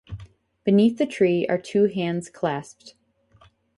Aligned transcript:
Beneath 0.63 0.97
the 0.97 1.05
tree 1.05 1.45
are 1.47 1.59
two 1.59 1.85
hands 1.85 2.27
clasped. 2.27 2.95